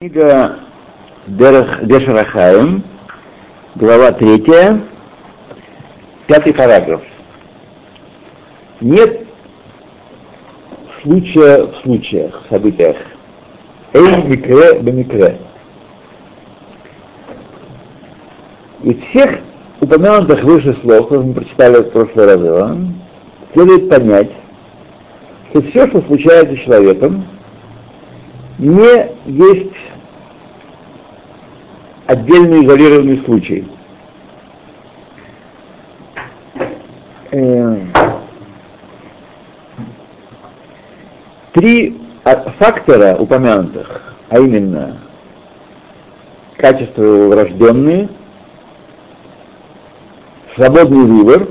[0.00, 0.60] Книга
[1.26, 2.84] Дешарахаем,
[3.74, 4.80] глава третья,
[6.28, 7.02] пятый параграф.
[8.80, 9.26] Нет
[11.02, 12.96] случая в случаях, в событиях.
[13.92, 15.40] Эй микре бемикре.
[18.84, 19.40] Из всех
[19.80, 22.78] упомянутых выше слов, которые мы прочитали в прошлый раз,
[23.52, 24.30] следует понять,
[25.50, 27.24] что все, что случается с человеком,
[28.58, 29.76] не есть
[32.06, 33.68] отдельный изолированный случай.
[37.30, 37.76] Э,
[41.52, 42.00] три
[42.58, 44.98] фактора упомянутых, а именно
[46.56, 48.08] качества его врожденные,
[50.54, 51.48] свободный выбор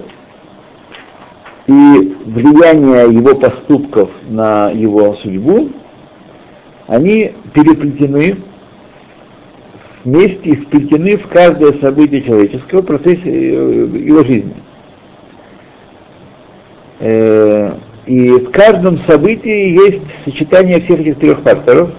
[1.68, 5.70] и влияние его поступков на его судьбу,
[6.88, 8.38] они переплетены
[10.04, 14.56] вместе и сплетены в каждое событие человеческого в процессе э, его жизни.
[17.00, 17.74] Э,
[18.06, 21.92] и в каждом событии есть сочетание всех этих трех факторов.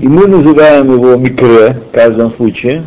[0.00, 2.84] И мы называем его микре в каждом случае.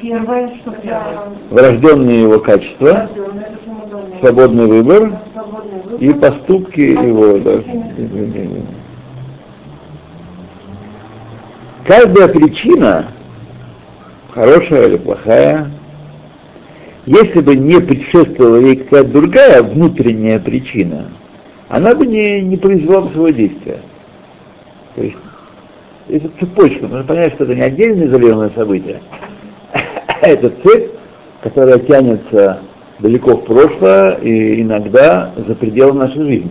[0.00, 0.74] Первое, что
[1.50, 3.10] Врожденные его качества,
[4.20, 5.18] свободный выбор
[5.98, 7.38] и поступки его.
[7.38, 7.62] Да.
[11.86, 13.06] Каждая причина,
[14.30, 15.70] хорошая или плохая,
[17.06, 21.06] если бы не предшествовала ей какая-то другая внутренняя причина,
[21.68, 23.78] она бы не, не произвела бы своего действия.
[24.94, 25.16] То есть,
[26.08, 29.00] это цепочка, нужно понять, что это не отдельное изолированное событие,
[29.72, 30.90] а это цепь,
[31.42, 32.60] которая тянется
[32.98, 36.50] далеко в прошлое и иногда за пределы нашей жизни.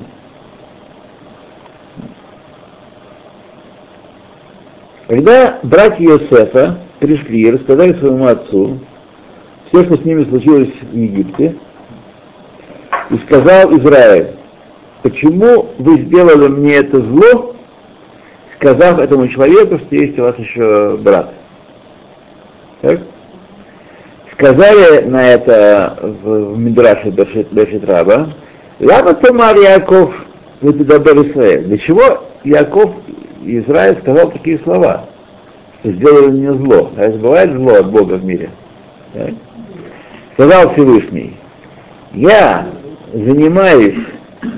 [5.07, 8.79] Когда братья Иосифа пришли и рассказали своему отцу
[9.67, 11.55] все, что с ними случилось в Египте,
[13.09, 14.35] и сказал Израиль,
[15.01, 17.55] почему вы сделали мне это зло,
[18.59, 21.33] сказав этому человеку, что есть у вас еще брат.
[22.81, 23.01] Так?
[24.37, 28.35] Сказали на это в, в Мидраше Бешитраба,
[28.79, 30.13] Лама Тамар Яков,
[30.61, 31.63] вы Израиль.
[31.63, 32.91] Для чего Яков
[33.43, 35.05] Израиль сказал такие слова,
[35.79, 36.91] что сделали мне зло.
[36.97, 38.51] Это бывает зло от Бога в мире.
[39.13, 39.31] Так?
[40.33, 41.35] Сказал Всевышний,
[42.13, 42.67] я
[43.11, 43.97] занимаюсь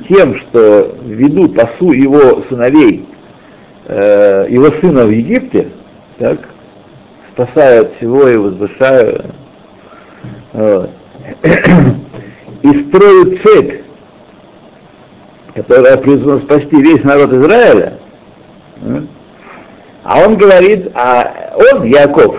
[0.09, 3.07] тем, что веду пасу его сыновей,
[3.85, 5.69] э, его сына в Египте,
[6.17, 6.49] так,
[7.31, 9.23] спасаю от всего и возвышаю,
[10.53, 10.87] и
[12.87, 13.81] строю цепь,
[15.53, 17.99] которая призвана спасти весь народ Израиля,
[20.03, 22.37] а он говорит, а он, Яков,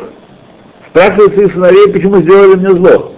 [0.88, 3.12] спрашивает своих сыновей, почему сделали мне зло.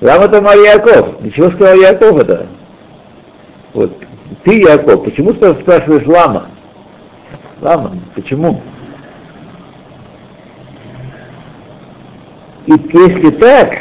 [0.00, 1.22] Лама там Яков.
[1.22, 2.46] Ничего сказал Яков это?
[3.72, 3.96] Вот.
[4.42, 6.48] Ты, Яков, почему спрашиваешь лама?
[7.62, 8.60] Лама, почему?
[12.66, 13.76] И если так,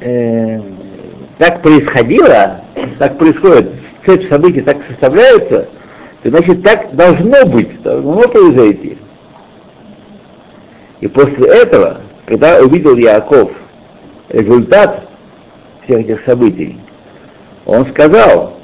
[0.00, 0.60] э,
[1.38, 2.60] так происходило,
[2.98, 3.72] так происходит,
[4.04, 5.68] цепь событий так составляется,
[6.22, 8.98] то значит так должно быть, должно произойти.
[11.00, 13.50] И после этого, когда увидел Яков
[14.28, 15.08] результат
[15.84, 16.78] всех этих событий,
[17.66, 18.60] он сказал,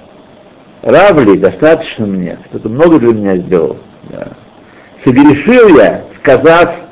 [0.82, 3.78] Равли, достаточно мне, что-то много для меня сделал.
[4.10, 4.28] Да.
[5.02, 6.85] Согрешил я, сказав,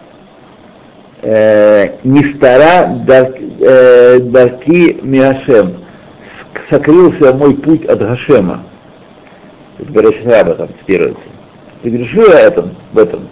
[1.25, 5.85] э, не стара э, дарки Миашем,
[6.69, 8.65] сокрылся мой путь от Гашема.
[9.79, 11.23] Это Берешит Раба там цитируется.
[11.83, 13.29] Согрешил я этом, в этом.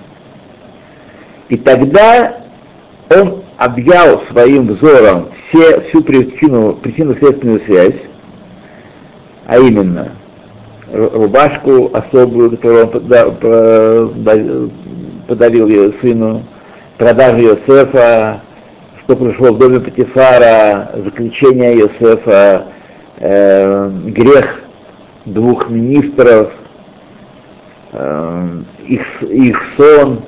[1.48, 2.36] И тогда
[3.10, 8.00] он объял своим взором все, всю причину, причинно-следственную связь,
[9.46, 10.12] а именно
[10.92, 14.70] рубашку особую, которую он
[15.26, 16.42] подарил ее сыну,
[16.98, 18.40] продажу Йосефа,
[19.00, 22.66] что пришло в доме Патифара, заключение Йосефа,
[23.18, 24.62] э, грех
[25.24, 26.52] двух министров,
[27.92, 28.48] э,
[28.86, 30.22] их, их сон,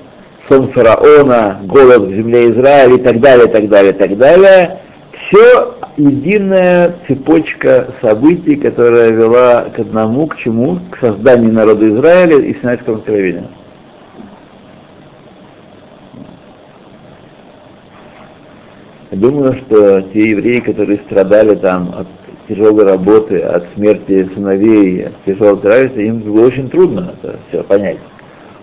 [0.49, 4.79] сон фараона, голод в земле Израиля и так далее, так далее, так далее.
[5.13, 10.81] Все единая цепочка событий, которая вела к одному, к чему?
[10.91, 13.47] К созданию народа Израиля и Синайского откровения.
[19.15, 22.07] Думаю, что те евреи, которые страдали там от
[22.49, 27.99] тяжелой работы, от смерти сыновей, от тяжелого террориста, им было очень трудно это все понять.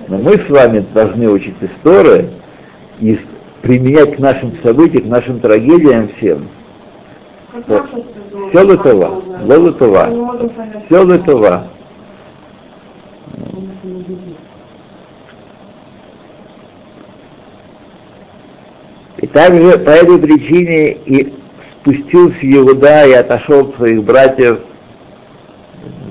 [0.07, 2.29] Но мы с вами должны учить истории
[2.99, 3.19] и
[3.61, 6.47] применять к нашим событиям, к нашим трагедиям всем.
[8.49, 10.09] Все лытова, лытова,
[10.87, 11.67] все лытова.
[19.17, 21.33] И также по этой причине и
[21.81, 24.59] спустился Иуда и отошел от своих братьев.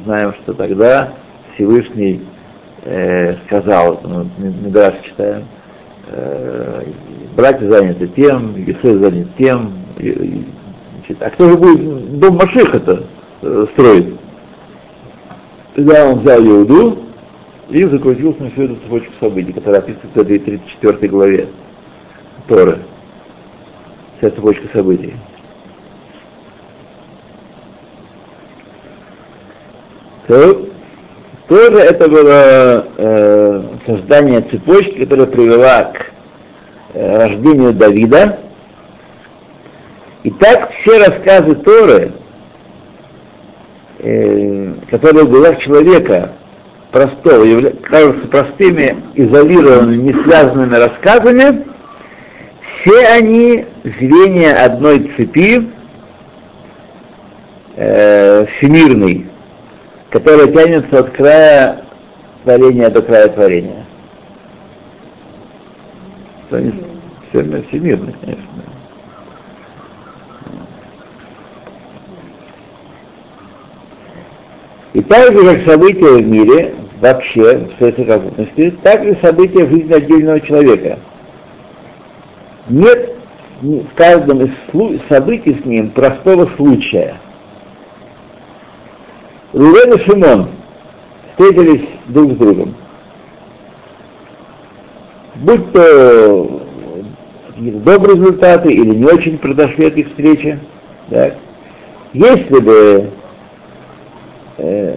[0.04, 1.14] Знаем, что тогда
[1.54, 2.22] Всевышний
[2.84, 5.44] э, сказал, ну, Мидраш читаем,
[6.08, 6.84] э,
[7.36, 10.44] братья заняты тем, Есой занят тем, и,
[10.94, 13.04] значит, а кто же будет дом Машиха-то
[13.42, 14.14] э, строить?
[15.74, 16.98] Тогда он взял Иуду
[17.68, 21.48] и закрутился на всю эту цепочку событий, которая описывается в этой 34 главе
[22.48, 22.78] Торы.
[24.20, 25.14] Вся цепочка событий.
[30.26, 30.68] То,
[31.48, 36.06] тоже это было э, создание цепочки, которая привела к
[36.92, 38.40] э, рождению Давида.
[40.24, 42.12] И так все рассказы Торы,
[44.00, 46.32] э, которые в глазах человека
[46.92, 51.69] простого, кажутся простыми, изолированными, не связанными рассказами,
[52.80, 55.70] все они звенья одной цепи,
[57.76, 59.26] э, всемирной,
[60.10, 61.84] которая тянется от края
[62.44, 63.86] творения до края творения.
[66.48, 68.44] Все всемирно, конечно.
[74.92, 79.70] И так же, как события в мире, вообще, в своей совокупности, так и события в
[79.70, 80.98] жизни отдельного человека.
[82.70, 83.14] Нет
[83.60, 84.50] в каждом из
[85.08, 87.20] событий с ним простого случая–
[89.52, 90.50] Рувен и Шимон
[91.30, 92.74] встретились друг с другом.
[95.36, 96.66] Будь то
[97.56, 100.58] добрые результаты или не очень произошли от их встречи,
[101.08, 101.36] так,
[102.12, 103.10] если бы
[104.58, 104.96] э,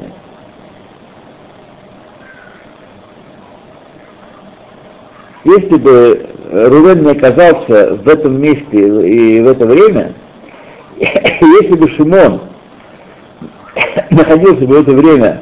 [5.46, 8.66] если бы Рувен не оказался в этом месте
[9.08, 10.14] и в это время,
[10.98, 12.42] если бы Шимон
[14.12, 15.42] находился бы в это время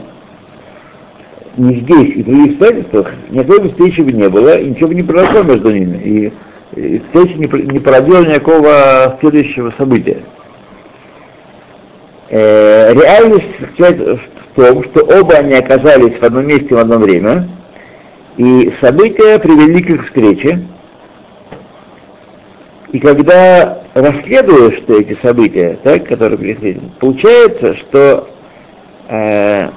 [1.57, 5.03] не здесь и в других обстоятельствах, никакой встречи бы не было, и ничего бы не
[5.03, 6.33] произошло между ними, и,
[6.75, 10.21] и встреча не, не породила никакого следующего события.
[12.29, 17.49] Э, реальность в том, что оба они оказались в одном месте в одно время,
[18.37, 20.61] и события привели к их встрече,
[22.91, 28.29] и когда расследуешь что эти события, так, которые привели, получается, что
[29.07, 29.69] э,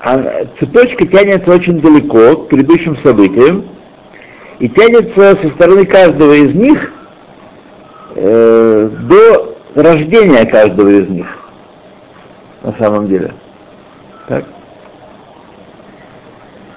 [0.00, 3.64] а цепочка тянется очень далеко к предыдущим событиям
[4.58, 6.92] и тянется со стороны каждого из них
[8.16, 11.38] э, до рождения каждого из них
[12.62, 13.32] на самом деле.
[14.28, 14.44] Так?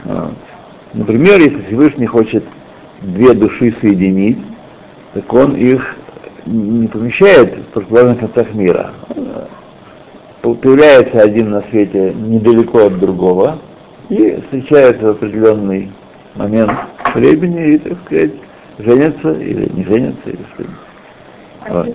[0.05, 0.44] Вот.
[0.95, 2.45] Например, если Всевышний хочет
[3.01, 4.37] две души соединить,
[5.13, 5.97] так он их
[6.45, 8.93] не помещает в противоположных концах мира.
[10.41, 13.59] Появляется один на свете недалеко от другого
[14.07, 15.91] и встречается в определенный
[16.35, 16.71] момент
[17.13, 18.31] времени и, так сказать,
[18.79, 20.75] женятся или не женятся, или что-нибудь.
[21.67, 21.87] А вот.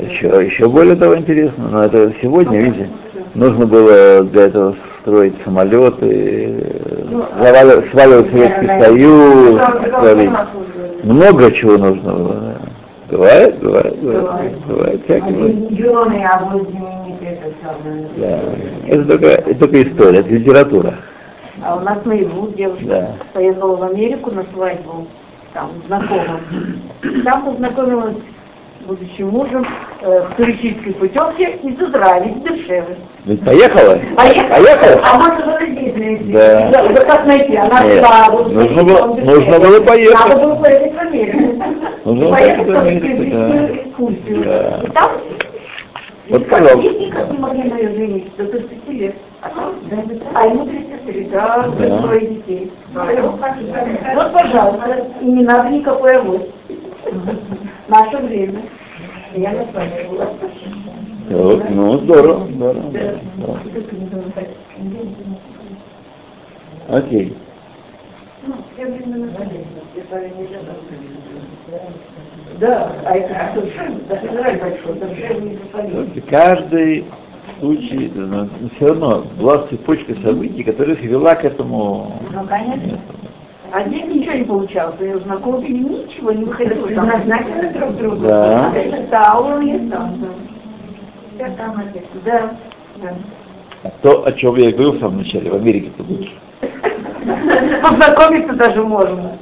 [0.00, 2.90] Еще, еще более того интересно, но это сегодня, видите,
[3.34, 6.66] нужно было для этого строить самолеты,
[7.08, 7.24] ну,
[7.90, 9.60] сваливать Советский Союз,
[11.04, 12.34] много чего нужно было.
[12.34, 12.70] Да.
[13.10, 16.62] Бывает, бывает, бывает, бывает, обоз
[17.20, 17.74] это
[18.16, 18.38] Да.
[18.86, 20.94] Это только, это только история, это литература.
[21.62, 23.16] А у нас наяву девушка да.
[23.34, 25.06] поехала в Америку на свадьбу,
[25.52, 26.40] там, знакомым.
[27.24, 28.16] Там познакомилась
[28.86, 29.66] будущим мужем
[30.00, 32.96] э, в туристической путевке из Израиля, из Дешевы.
[33.24, 33.98] Ведь поехала?
[34.16, 34.48] Поехала.
[34.48, 35.00] Поехала?
[35.04, 36.20] А может было здесь.
[36.32, 36.70] Да.
[36.70, 36.82] да.
[36.86, 37.56] Это как найти?
[37.56, 38.04] Она Нет.
[38.04, 38.28] шла.
[38.30, 40.28] Нужно, было, нужно было поехать.
[40.28, 41.64] Надо было поехать в Америку.
[42.04, 44.12] Нужно было поехать в Америку,
[44.44, 44.80] да.
[44.82, 44.82] Да.
[44.84, 45.10] И там
[46.30, 46.90] вот, пожалуйста.
[46.90, 49.14] никак не могли на ее женить, до 30 лет.
[49.42, 51.98] А ему 33, да, да.
[51.98, 52.72] двое детей.
[52.92, 56.42] Вот, пожалуйста, и не надо никакой авось.
[57.88, 58.62] Наше время.
[59.34, 60.26] Я на была.
[61.30, 62.90] Вот, ну, здорово, здорово.
[62.92, 63.14] Да.
[66.88, 67.36] Окей.
[68.46, 68.54] Ну,
[72.58, 73.98] да, а это совершенно,
[74.58, 75.44] большой, совершенно
[76.14, 77.04] не Каждый
[77.58, 82.20] случай, но все равно была цепочка событий, которая привела к этому.
[82.32, 83.00] Ну, конечно.
[83.72, 86.88] А здесь ничего не получалось, и знакомые ничего не выходило.
[86.88, 88.16] Там назначены друг другу.
[88.26, 88.72] Да.
[89.10, 90.26] Да, он и сам.
[91.38, 92.04] Да, там опять.
[92.24, 92.56] Да,
[92.96, 93.14] да.
[94.02, 96.32] То, о чем я и говорил в самом начале, в Америке-то лучше.
[97.82, 99.38] Познакомиться даже можно.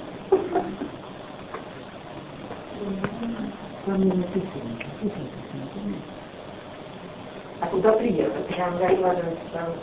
[7.61, 8.47] А куда приехать?
[8.47, 9.75] Прям закладывать там.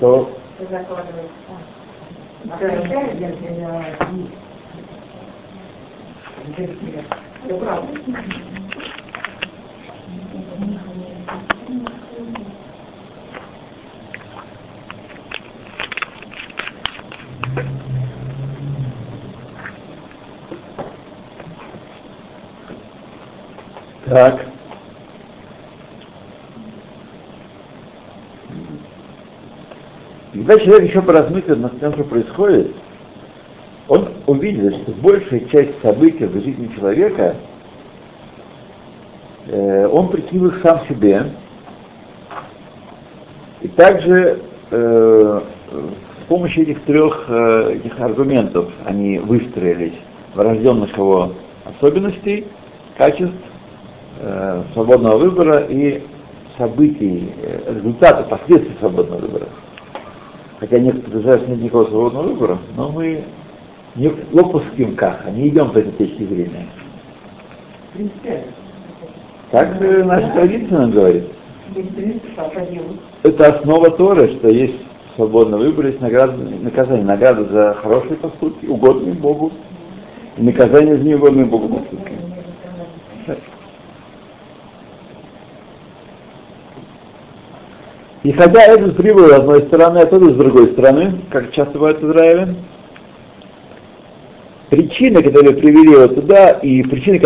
[0.00, 1.58] То Закладывать там.
[2.50, 2.62] А
[6.58, 7.02] если я...
[7.58, 7.98] Правда.
[24.06, 24.53] Так.
[30.46, 32.72] Когда человек еще поразмыслит над тем, что происходит,
[33.88, 37.36] он увидит, что большая часть событий в жизни человека,
[39.46, 41.22] э, он прикинул их сам себе,
[43.62, 49.98] и также э, с помощью этих трех э, этих аргументов они выстроились
[50.34, 51.32] врожденных его
[51.64, 52.48] особенностей,
[52.98, 53.34] качеств,
[54.18, 56.02] э, свободного выбора и
[56.58, 59.46] событий, э, результаты, последствий свободного выбора.
[60.60, 63.24] Хотя некоторые утверждают, нет никакого свободного выбора, но мы
[63.96, 66.66] не лопуским как, не идем по этой точке зрения.
[69.50, 71.24] Так наша традиция нам говорит.
[73.22, 74.80] Это основа Торы, что есть
[75.16, 77.04] свободный выбор, есть награда, наказание.
[77.04, 79.52] Награда за хорошие поступки, угодные Богу,
[80.36, 82.12] и наказание за неугодные Богу поступки.
[88.24, 92.00] И хотя этот прибыл с одной стороны, а тот с другой стороны, как часто бывает
[92.00, 92.54] в Израиле,
[94.70, 97.20] причины, которые привели его туда, и причины,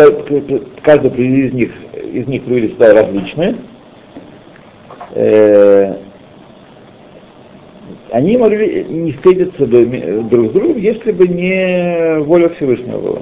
[0.83, 3.55] каждый из них, из них привели сюда различные,
[5.15, 5.95] э,
[8.11, 9.85] они могли не встретиться бы
[10.29, 13.21] друг с другом, если бы не воля Всевышнего была.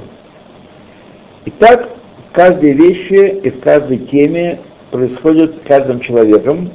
[1.46, 1.89] Итак,
[2.31, 6.72] в каждой вещи и в каждой теме происходит каждым человеком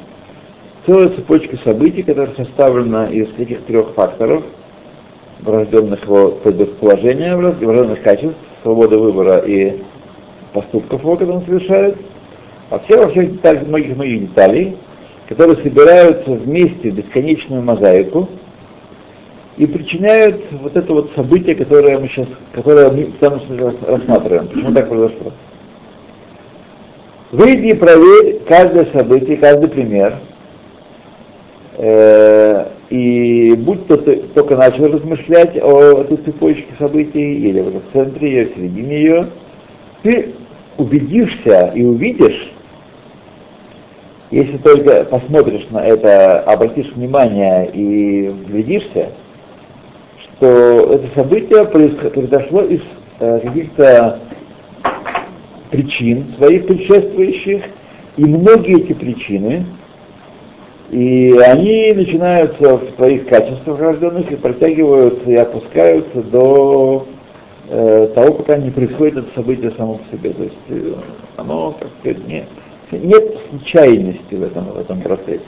[0.87, 4.43] целая цепочка событий, которая составлена из этих трех факторов,
[5.41, 9.81] врожденных его предположения, врожденных качеств, свободы выбора и
[10.53, 11.97] поступков его, которые он совершает,
[12.71, 14.77] а все во всех деталях, многих-многих деталей,
[15.29, 18.29] которые собираются вместе в бесконечную мозаику
[19.57, 23.43] и причиняют вот это вот событие, которое мы сейчас, которое мы сейчас
[23.87, 24.49] рассматриваем.
[24.49, 25.33] Почему так произошло?
[27.31, 30.19] Выйди и проверь каждое событие, каждый пример,
[31.79, 38.47] и будь то ты только начал размышлять о этой цепочке событий, или в центре ее,
[38.47, 39.27] в середине ее,
[40.03, 40.35] ты
[40.77, 42.53] убедишься и увидишь,
[44.31, 49.13] если только посмотришь на это, обратишь внимание и вглядишься,
[50.19, 52.81] что это событие произошло из
[53.21, 54.21] э, каких-то
[55.71, 57.65] причин своих предшествующих,
[58.17, 59.65] и многие эти причины,
[60.93, 67.07] и они начинаются в своих качествах рожденных и протягиваются и опускаются до
[67.71, 70.31] э, того, пока не происходит это событие само по себе.
[70.35, 70.93] То есть э,
[71.37, 72.47] оно, как сказать, нет
[72.93, 75.41] нет случайности в этом, в этом процессе.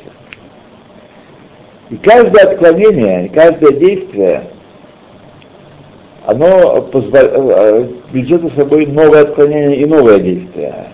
[1.90, 4.44] И каждое отклонение, каждое действие,
[6.24, 10.86] оно э, влечет за собой новое отклонение и новое действие.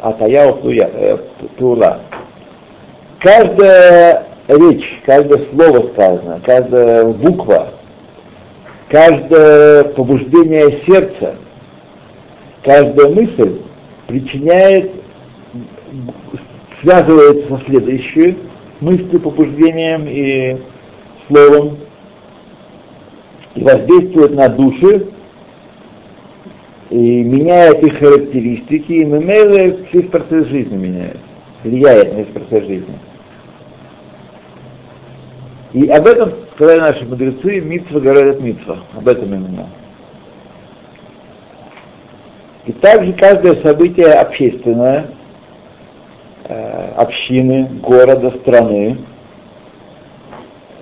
[0.00, 1.18] Атая э,
[1.58, 2.00] тула.
[3.24, 7.68] Каждая речь, каждое слово сказано, каждая буква,
[8.90, 11.34] каждое побуждение сердца,
[12.62, 13.62] каждая мысль
[14.08, 14.90] причиняет
[16.82, 18.36] связывается со следующей
[18.82, 20.60] мыслью, побуждением и
[21.26, 21.78] словом,
[23.54, 25.06] и воздействует на души,
[26.90, 31.16] и меняет их характеристики, и мемейле весь процесс жизни меняет,
[31.62, 32.98] влияет на весь процесс жизни.
[35.74, 39.68] И об этом сказали наши мудрецы, митва говорят митва, об этом именно.
[42.64, 45.08] И также каждое событие общественное,
[46.48, 48.98] э, общины, города, страны,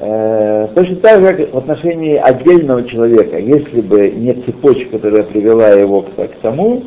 [0.05, 5.69] Э, точно так же, как в отношении отдельного человека, если бы не цепочка, которая привела
[5.69, 6.83] его к, к тому,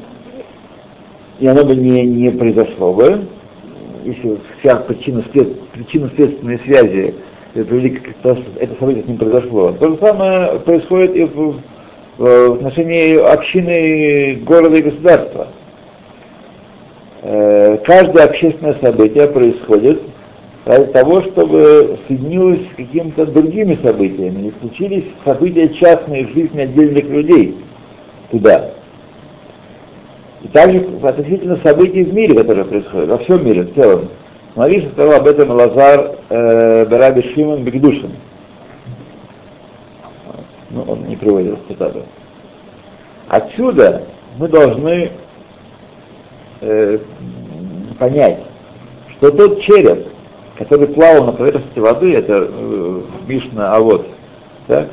[1.39, 3.21] и оно бы не, не произошло бы,
[4.03, 7.15] если вся причина, след, причина следственной связи
[7.63, 9.71] привели к тому, что это событие с ним произошло.
[9.73, 11.61] То же самое происходит и в,
[12.17, 15.47] в отношении общины города и государства.
[17.21, 20.01] Э, каждое общественное событие происходит
[20.65, 27.05] ради того, чтобы соединилось с какими-то другими событиями, не случились события частные в жизни отдельных
[27.05, 27.57] людей
[28.31, 28.71] туда.
[30.43, 34.09] И также относительно событий в мире, которые происходят, во всем мире в целом.
[34.55, 38.13] Смотри, сказал об этом Лазар э, Бараби Шимон Бегдушин.
[40.69, 42.03] Ну, он не приводил цитату.
[43.27, 44.03] Отсюда
[44.37, 45.11] мы должны
[46.61, 46.99] э,
[47.99, 48.39] понять,
[49.11, 50.07] что тот череп,
[50.57, 54.07] который плавал на поверхности воды, это э, Мишна Авод,
[54.67, 54.87] так?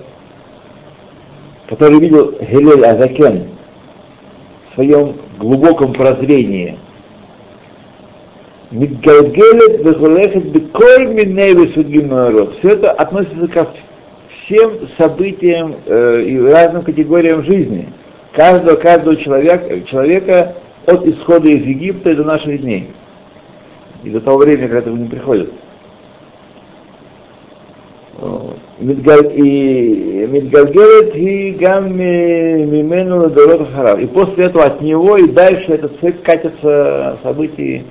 [1.68, 3.48] который видел Гелель Азакен
[4.70, 6.80] в своем глубоком прозрении,
[8.72, 11.54] Мидгалгелет вехулехет беколь миней
[12.58, 13.68] Все это относится ко
[14.44, 17.88] всем событиям э, и разным категориям жизни.
[18.32, 22.88] Каждого, каждого человека, человека от исхода из Египта до наших дней
[24.04, 25.52] и до того времени, когда это не приходит.
[31.14, 34.00] И гам мимену дорот харав.
[34.00, 37.84] И после этого от него и дальше этот цепь катятся события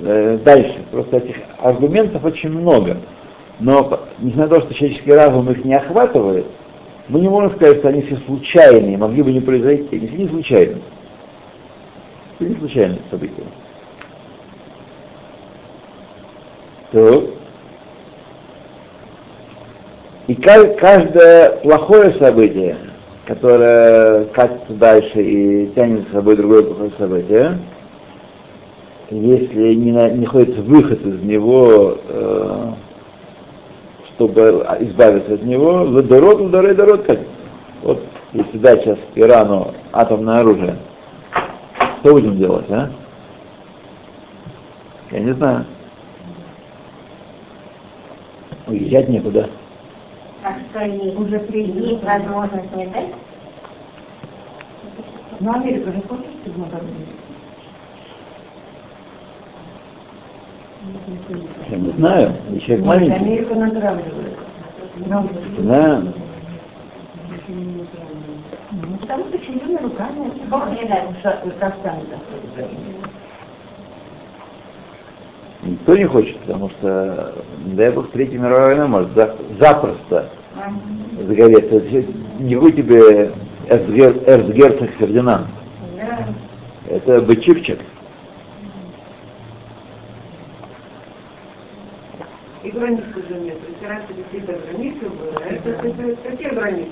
[0.00, 0.78] э, дальше.
[0.90, 2.98] Просто этих аргументов очень много.
[3.60, 6.46] Но несмотря на то, что человеческий разум их не охватывает,
[7.08, 9.96] мы не можем сказать, что они все случайные, могли бы не произойти.
[9.96, 10.82] Они все не случайные.
[12.36, 13.44] Все не случайные события.
[16.92, 17.30] То.
[20.26, 22.76] И каждое плохое событие,
[23.26, 27.58] которое катится дальше и тянет за собой другое плохое событие,
[29.10, 32.72] если не, не находится выход из него, э,
[34.14, 37.20] чтобы избавиться от него, ладород, ладород, ладород как.
[37.82, 40.76] Вот если дать сейчас Ирану атомное оружие,
[42.00, 42.90] что будем делать, а?
[45.10, 45.66] Я не знаю.
[48.66, 49.50] Уезжать некуда.
[50.42, 53.14] Так что они уже приняли возможность не дать?
[55.40, 56.26] Ну, Америка же хочет
[61.70, 63.16] Я не знаю, еще маленький.
[63.16, 64.38] Америка натравливает.
[65.58, 66.02] Да.
[68.72, 72.00] Ну, потому что чужими руками, Бог не дай, что Казахстан
[75.62, 79.10] Никто не хочет, потому что, не дай бог, Третья мировая война может
[79.58, 80.30] запросто
[81.26, 81.80] загореться.
[82.38, 83.32] Не тебе
[83.68, 85.46] эрцгерцог Фердинанд.
[86.88, 87.78] Это бычивчик.
[92.64, 93.58] И границы же нет.
[93.68, 95.68] Если раньше какие-то границы были, а это
[96.24, 96.90] какие границы?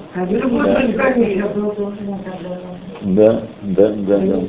[3.00, 4.42] Да, да, да, да.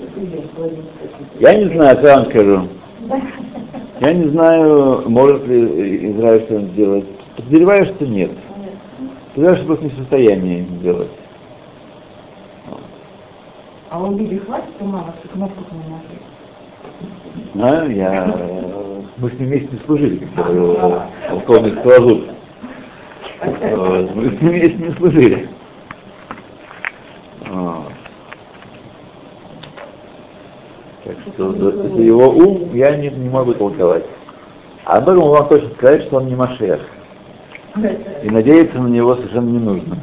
[1.39, 2.67] Я не знаю, что вам скажу.
[4.01, 7.05] Я не знаю, может ли Израиль что-нибудь сделать.
[7.38, 8.31] Подозреваю, что нет.
[9.33, 11.12] Подозреваю, что просто не в состоянии сделать.
[13.89, 16.21] А он виде хватит ума, что кнопку не нажать?
[17.53, 18.92] Знаю, я...
[19.17, 22.23] Мы с ним вместе служили, как говорил полковник Скалозуб.
[24.15, 25.49] Мы с ним вместе служили.
[31.04, 34.06] Так что это его ум я не, не могу толковать.
[34.86, 36.82] А об этом вам точно сказать, что он не Машех.
[38.23, 39.97] И надеяться на него совершенно не нужно.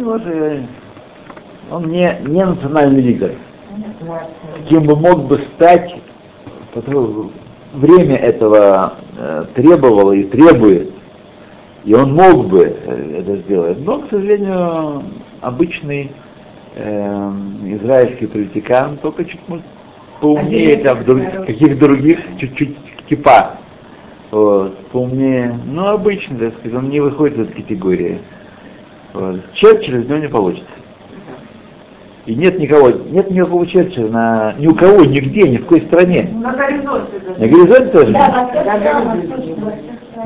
[0.00, 0.22] Вот.
[1.70, 3.34] Он не, не национальный лидер.
[4.68, 5.94] Кем бы мог бы стать,
[7.72, 10.92] время этого э, требовало и требует,
[11.84, 13.78] и он мог бы э, это сделать.
[13.84, 15.02] Но, к сожалению,
[15.40, 16.12] обычный
[16.76, 17.32] э,
[17.66, 19.40] израильский политикан, только чуть
[20.20, 22.76] поумнее там, друг, каких других, чуть-чуть
[23.08, 23.56] кипа.
[24.30, 28.18] Вот, поумнее, ну, обычно, так сказать, он не выходит из этой категории.
[29.12, 29.40] Вот.
[29.54, 30.70] Черчилль из него не получится.
[32.26, 36.28] И нет никого, нет никакого Черчилля на, ни у кого, нигде, ни в какой стране.
[36.34, 37.20] На горизонте.
[37.38, 38.12] На горизонте тоже?
[38.12, 39.16] Да, да,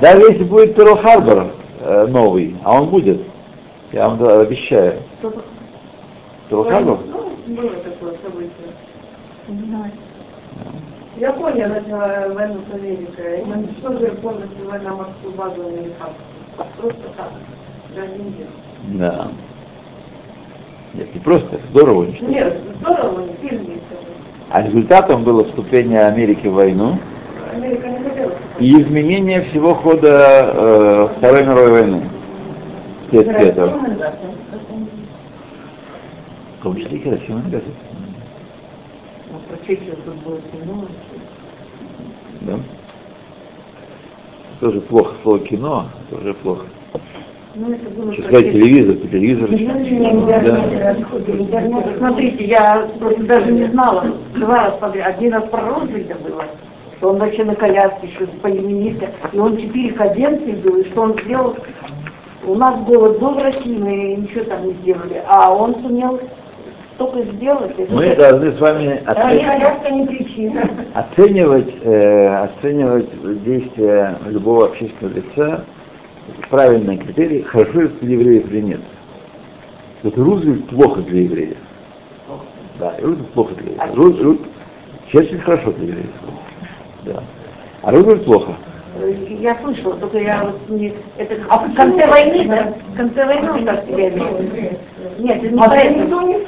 [0.00, 3.20] Даже если будет Перл Харбор э, новый, а он будет,
[3.92, 4.94] я вам обещаю.
[6.50, 6.98] Выхаживал?
[7.46, 8.50] Ну, было такое событие.
[9.48, 9.90] Не знаю.
[11.16, 16.16] Япония начала войну с Америкой, и уничтожили полностью военно-морскую базу американцев.
[16.76, 17.30] Просто так,
[17.94, 18.98] за один день.
[18.98, 19.28] Да.
[20.94, 22.34] Нет, не просто, здорово уничтожили.
[22.34, 23.64] Нет, здорово, не сильно
[24.50, 26.98] А результатом было вступление Америки в войну
[27.52, 28.32] Америка не хотела.
[28.58, 32.10] и изменение всего хода э, Второй мировой войны.
[33.06, 33.78] Вследствие этого.
[36.58, 37.70] В том числе и Хиросима Нагасаки.
[42.42, 42.58] Да?
[44.60, 46.66] Тоже плохо слово кино, это уже плохо.
[47.56, 49.48] Ну, это было про сказать телевизор, телевизор.
[51.50, 51.96] Да.
[51.98, 55.14] Смотрите, я просто даже не знала, два раза подряд.
[55.16, 56.44] Один раз про Рузвельта было,
[56.96, 61.18] что он вообще на коляске, что по-именинке, и он четыре каденции был, и что он
[61.24, 61.54] сделал,
[62.46, 66.20] у нас голод был в России, мы ничего там не сделали, а он сумел
[66.96, 67.78] столько сделать.
[67.78, 67.92] Это.
[67.92, 69.62] Мы же- должны с вами оценивать,
[70.94, 75.64] оценивать, э, оценивать действия любого общественного лица,
[76.50, 78.80] правильные критерии, хорошо ли для евреев или нет.
[80.02, 81.56] Вот Рузвельт плохо для евреев.
[82.78, 83.94] Да, Рузвельт плохо для евреев.
[83.96, 84.46] Ру- Ру-
[85.10, 86.10] Черчилль хорошо для евреев.
[87.04, 87.22] Да.
[87.82, 88.56] А Рузвельт плохо.
[89.40, 90.94] Я слышала, только я вот не...
[91.18, 92.74] Это а в конце войны, да?
[92.92, 94.38] В конце войны он так себя вел.
[95.18, 96.28] Нет, это не поэтому.
[96.28, 96.46] не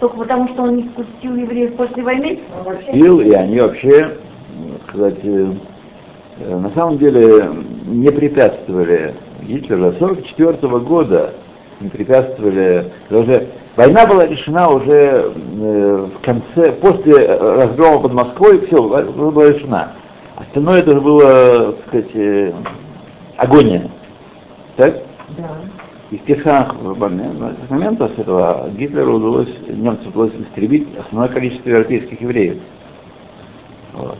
[0.00, 2.40] Только потому, что он не впустил евреев после войны?
[2.92, 5.52] Пил, и они вообще, м, сказать, э,
[6.38, 7.50] на самом деле
[7.86, 11.34] не препятствовали Гитлеру с 44 года,
[11.80, 18.66] не препятствовали, уже война была решена уже э, в конце, после э, разгрома под Москвой,
[18.66, 19.92] все, была решена.
[20.36, 22.52] Остальное это было, так сказать, э,
[23.36, 23.90] агония.
[24.76, 24.94] Так?
[25.36, 25.50] Да.
[26.10, 31.28] И с тех самых моментов, с момента с этого Гитлеру удалось, немцам удалось истребить основное
[31.28, 32.58] количество европейских евреев.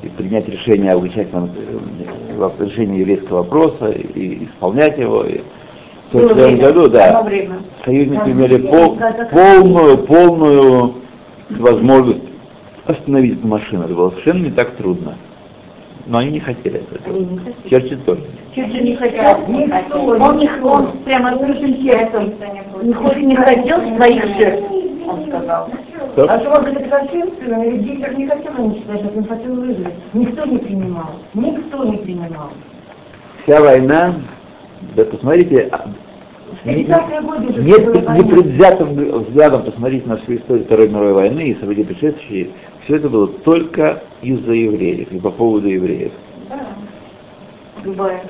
[0.03, 5.25] И принять решение об окончательном э, в решении еврейского вопроса, и, исполнять его.
[5.25, 5.41] И
[6.11, 8.99] в Было 1942 время, году, одно да, союзники имели пол-
[9.33, 10.95] полную, полную
[11.51, 12.23] возможность
[12.87, 13.85] остановить эту машину.
[13.85, 15.17] Это было совершенно не так трудно.
[16.07, 17.17] Но они не хотели этого.
[17.17, 17.69] Они не хотели.
[17.71, 18.21] Черчилль тоже.
[18.55, 19.39] Черчилль не хотел,
[20.21, 21.75] он, не, он прямо открытым
[22.93, 24.71] хоть не хотел своих жертв,
[25.15, 25.71] он сказал.
[26.17, 26.25] Да?
[26.25, 29.89] А что он говорит кощунственно, ведь Гитлер не хотел уничтожать, он хотел выжить.
[30.13, 32.51] Никто не принимал, никто не принимал.
[33.45, 34.15] Вся война,
[34.97, 35.89] да посмотрите, а,
[36.65, 42.51] 50-е годы нет непредвзятым взглядом посмотреть на всю историю Второй мировой войны и события предшествующие,
[42.85, 46.13] все это было только из-за евреев и по поводу евреев.
[46.49, 46.61] Да.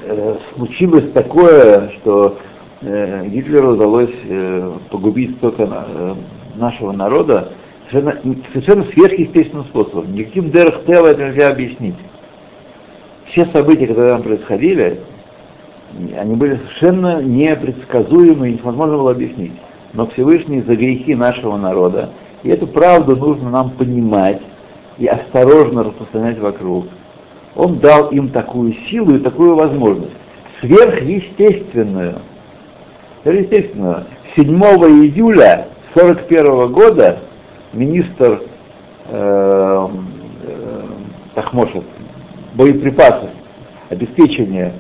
[0.07, 2.39] Э, случилось такое, что
[2.83, 6.17] э, Гитлеру удалось э, погубить столько на-
[6.57, 7.53] нашего народа
[7.91, 8.21] совершенно,
[8.53, 10.13] совершенно сверхъестественным способом.
[10.13, 11.97] Никаким ДРХТЛ это нельзя объяснить.
[13.27, 15.01] Все события, которые там происходили,
[16.17, 19.53] они были совершенно непредсказуемы и невозможно было объяснить.
[19.93, 22.11] Но Всевышний за грехи нашего народа,
[22.43, 24.43] и эту правду нужно нам понимать
[24.99, 26.87] и осторожно распространять вокруг.
[27.55, 30.13] Он дал им такую силу и такую возможность,
[30.61, 32.17] сверхъестественную.
[33.23, 34.05] Сверхъестественную.
[34.35, 37.21] 7 июля 1941 года
[37.73, 38.43] министр
[39.09, 39.89] э,
[40.43, 40.83] э,
[41.35, 41.85] Тахмошев
[42.55, 43.31] боеприпасов,
[43.91, 44.75] обеспечения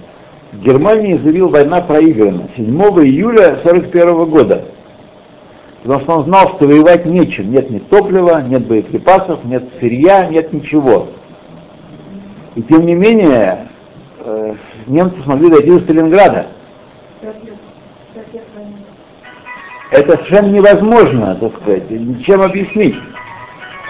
[0.62, 4.64] Германии заявил, война проиграна 7 июля 1941 года.
[5.82, 7.50] Потому что он знал, что воевать нечем.
[7.50, 11.08] Нет ни топлива, нет боеприпасов, нет сырья, нет ничего.
[12.54, 13.68] И тем не менее,
[14.20, 14.54] э,
[14.86, 16.46] немцы смогли дойти до Сталинграда.
[19.94, 22.96] Это совершенно невозможно, так сказать, ничем объяснить.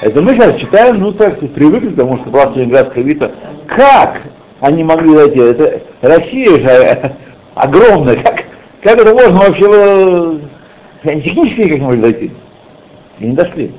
[0.03, 3.31] Это мы сейчас читаем, ну так привыкли, потому что была Сталинградская битва.
[3.67, 4.21] Как
[4.61, 5.41] они могли дойти?
[5.41, 7.13] Это Россия же
[7.55, 8.17] огромная.
[8.17, 8.45] Как,
[8.83, 10.41] как это можно вообще
[11.05, 12.31] э, технически никак не могли дойти?
[13.21, 13.73] И не дошли.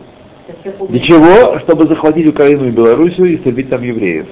[0.90, 1.60] Для чего?
[1.60, 4.26] Чтобы захватить Украину и Белоруссию и истребить там евреев.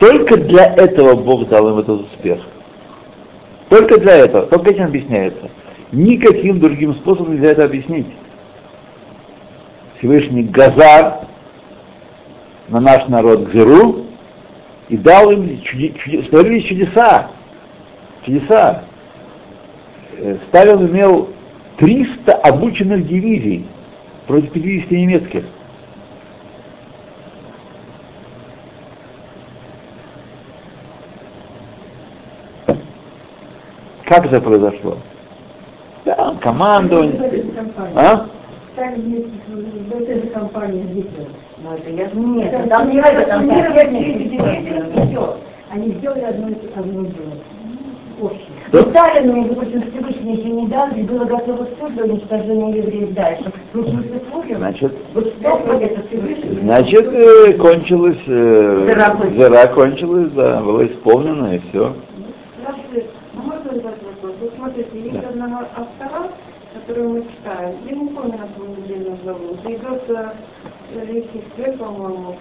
[0.00, 2.40] Только для этого Бог дал им этот успех.
[3.68, 4.46] Только для этого.
[4.46, 5.50] Только этим объясняется.
[5.92, 8.06] Никаким другим способом нельзя это объяснить.
[9.98, 11.26] Всевышний Газар
[12.68, 14.06] на наш народ Гзеру
[14.88, 17.30] и дал им, чуди, чуди, творились чудеса.
[18.24, 18.84] Чудеса.
[20.16, 21.28] Э, Сталин имел
[21.76, 23.66] 300 обученных дивизий
[24.26, 25.44] против 50 немецких.
[34.06, 34.98] Как это произошло?
[36.04, 37.44] Да, командование.
[37.94, 38.26] А?
[38.76, 41.28] этой компанией Гитлера.
[41.62, 43.46] Ну это я нет, там не это, там
[45.08, 45.36] все.
[45.70, 47.32] Они сделали одно одно дело.
[48.20, 48.90] Общее.
[48.90, 53.52] Сталину, между прочим, Всевышний еще не дал, и было готово все для уничтожения евреев дальше.
[53.72, 53.84] Ну,
[54.56, 56.58] Значит, вот что это Всевышний?
[56.62, 58.94] Значит, э, кончилось, э,
[59.36, 61.94] зара кончилась, да, было исполнено и все.
[63.34, 64.11] Можно задать вопрос?
[64.62, 66.30] Вот смотрите, есть одного автора,
[66.72, 70.36] которую мы читаем, я не помню, на самом деле зовут, идет
[71.04, 72.36] речь из по-моему,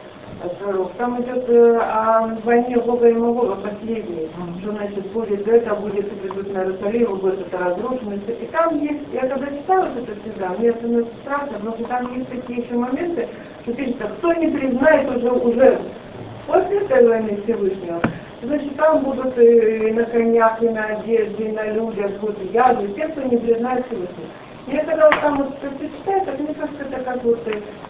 [0.59, 0.91] пророк.
[0.99, 4.29] Там идет э, о войне Бога и Бога последней,
[4.61, 8.13] что значит будет это, будет придут на Иерусалим, будет это разрушено.
[8.13, 12.29] И там есть, я когда читала это всегда, мне становится страшно, потому что там есть
[12.29, 13.29] такие еще моменты,
[13.63, 15.81] что пишется, кто не признает уже, уже?
[16.45, 17.99] После этой войны Всевышнего,
[18.41, 23.07] значит там будут и на конях, и на одежде, и на людях будут яды, те,
[23.07, 24.27] кто не признает Всевышнего.
[24.67, 27.39] Я когда вот там вот это читаю, так мне кажется, это как вот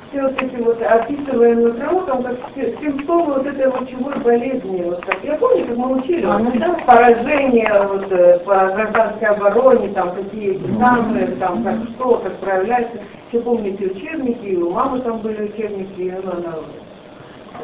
[0.09, 4.83] все вот эти вот описываемые пророком, как симптомы вот этой лучевой болезни.
[4.83, 5.17] Вот как.
[5.23, 6.77] Я помню, как мы учили, а, ну, да.
[6.85, 12.97] поражение вот, э, по гражданской обороне, там какие эти самые, там как что, как проявляется.
[13.31, 16.55] Еще помните учебники, у мамы там были учебники, ну, она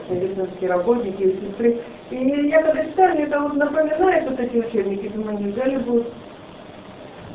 [0.10, 1.80] медицинские работники и сестры.
[2.10, 6.08] И я когда читаю, это вот напоминает вот эти учебники, думаю, неужели будут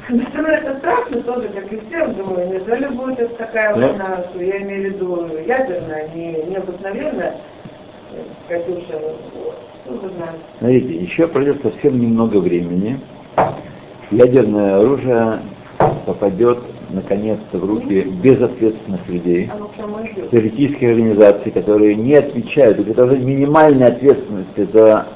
[0.05, 4.83] становится страшно тоже, как и всем, думаю, неужели будет это такая война, что я имею
[4.83, 7.37] в виду ядерная, не, не обыкновенная,
[8.49, 9.01] Катюша,
[9.87, 10.39] ну, вы знаете.
[10.59, 12.99] Смотрите, еще пройдет совсем немного времени,
[14.11, 15.41] ядерное оружие
[16.07, 16.59] попадет
[16.93, 19.51] наконец-то в руки безответственных людей,
[20.31, 25.07] террористических организаций, которые не отвечают, это уже минимальной ответственности за,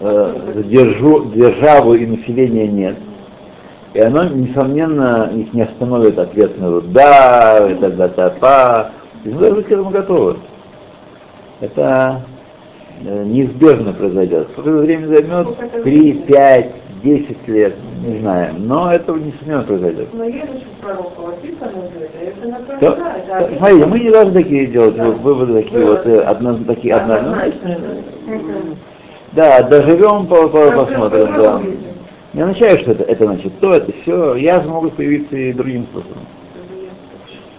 [0.00, 2.96] э, держу, державу и население нет.
[3.94, 8.90] И оно, несомненно, их не остановит ответного «да», и так далее, па.
[9.24, 10.36] И мы должны к этому готовы.
[11.60, 12.22] Это
[13.04, 14.48] э, неизбежно произойдет.
[14.52, 15.82] Сколько время займет?
[15.84, 16.72] Три, пять,
[17.04, 18.54] десять лет, не знаю.
[18.58, 20.08] Но этого несомненно произойдет.
[20.12, 21.84] Но есть же пророков описано
[22.20, 23.26] это напоминает.
[23.28, 25.10] Да, смотрите, мы не должны такие делать да.
[25.10, 27.78] выводы такие вот, э, одно, такие однозначные.
[29.32, 31.60] Да, доживем, по, по, посмотрим, да.
[32.32, 34.34] Не означает, что это, это значит то, это все.
[34.34, 36.26] Язвы могут появиться и другим способом.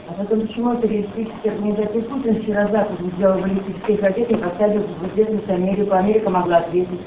[0.09, 5.13] А потом почему это террористические организации Путин вчера Запад сделал баллистические ракеты и поставил в
[5.13, 5.93] известность Америку.
[5.93, 7.01] Америка могла ответить.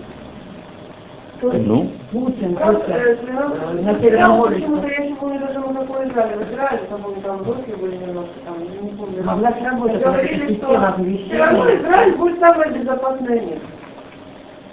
[1.43, 1.91] Ну?
[2.11, 4.57] Путин просто э, на Северном море.
[4.57, 6.39] Почему-то я помню даже какой Израиль.
[6.39, 9.23] В Израиле, по-моему, там русские были немножко, там, не помню.
[9.23, 11.29] Могла сработать эта система оповещения.
[11.29, 13.67] Все равно Израиль будет самое безопасное место.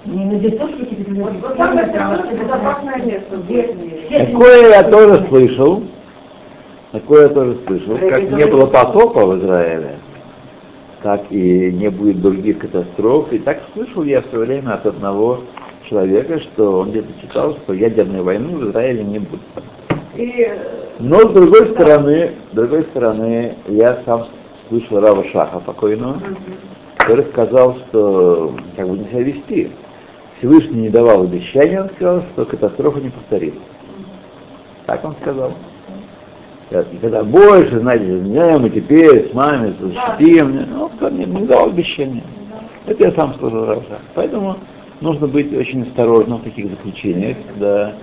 [0.05, 1.87] Не на десятки Вот самое
[2.33, 3.39] безопасное место.
[4.09, 5.83] Такое я тоже слышал.
[6.91, 7.97] Такое я тоже слышал.
[8.09, 9.97] Как не было потопа в Израиле,
[11.03, 13.31] так и не будет других катастроф.
[13.33, 15.41] И так слышал я в свое время от одного
[15.89, 19.41] человека, что он где-то читал, что ядерной войны в Израиле не будет.
[20.99, 24.27] Но с другой стороны, с другой стороны, я сам
[24.69, 26.21] слышал Рава Шаха покойного,
[26.97, 29.71] который сказал, что как бы нельзя вести.
[30.37, 33.59] Всевышний не давал обещания, он сказал, что катастрофа не повторится.
[34.85, 35.53] Так он сказал.
[36.71, 41.69] И когда больше, знаете, не, мы теперь с вами защитим, ну, он не, не давал
[41.69, 42.23] обещания.
[42.85, 43.99] Это я сам сказал Равша.
[44.13, 44.57] Поэтому
[45.05, 47.93] нужно быть очень осторожным в таких заключениях, когда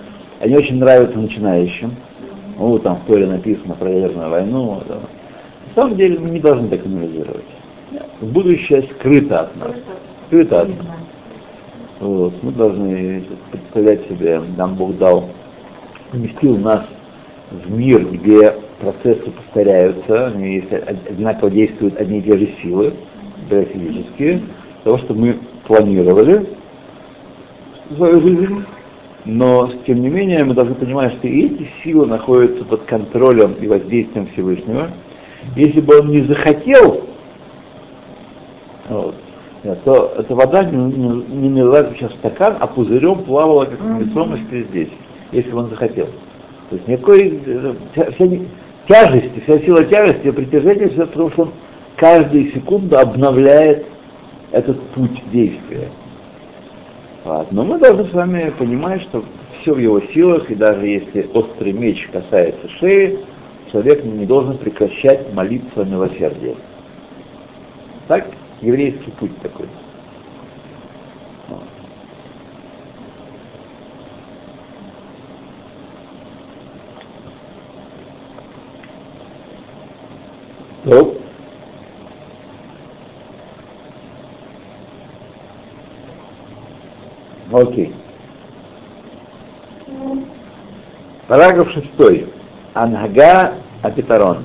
[0.41, 1.95] они очень нравятся начинающим.
[2.59, 4.81] Ну, там в Торе написано про ядерную войну.
[4.89, 5.01] Да.
[5.75, 7.45] На самом деле мы не должны так анализировать.
[8.21, 9.73] Будущее скрыто от нас.
[10.29, 10.87] Скрыто от нас.
[12.01, 12.35] Вот.
[12.43, 15.29] Мы должны представлять себе, нам Бог дал,
[16.11, 16.85] поместил нас
[17.51, 20.65] в мир, где процессы повторяются, они
[21.09, 22.95] одинаково действуют одни и те же силы,
[23.51, 24.43] да, физические,
[24.85, 26.47] того, что мы планировали
[27.97, 28.65] свою жизнь,
[29.25, 33.69] но тем не менее мы должны понимать, что и эти силы находятся под контролем и
[33.69, 34.91] воздействием Всевышнего.
[35.57, 37.05] Если бы он не захотел,
[38.89, 39.15] вот,
[39.85, 44.67] то эта вода не, не, не налилась сейчас в стакан, а пузырем плавала как невесомости
[44.71, 44.91] здесь,
[45.31, 46.09] если бы он захотел.
[46.71, 48.27] То есть никакой э, вся, вся
[48.89, 51.53] тяжести, вся сила тяжести и притяжения все потому, что он
[51.97, 53.87] каждую секунду обновляет
[54.51, 55.89] этот путь действия.
[57.25, 57.53] Вот.
[57.53, 59.25] Но мы должны с вами понимать, что
[59.61, 63.21] все в его силах, и даже если острый меч касается шеи,
[63.71, 66.57] человек не должен прекращать молиться о милосердии.
[68.09, 68.27] Так
[68.61, 69.69] еврейский путь такой.
[80.85, 81.22] Вот.
[87.53, 87.95] Окей.
[91.29, 92.27] Параграф шестой.
[92.75, 94.45] Ангага Апитарон.